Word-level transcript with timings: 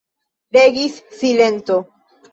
Regis 0.55 0.95
silento. 1.19 1.77